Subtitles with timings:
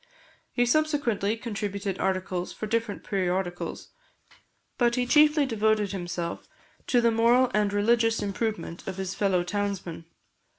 [0.51, 3.89] He subsequently contributed articles for different periodicals;
[4.79, 6.47] but he chiefly devoted himself
[6.87, 10.05] to the moral and religious improvement of his fellow townsmen.